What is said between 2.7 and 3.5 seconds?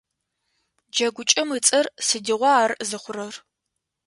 зыхъурэр?».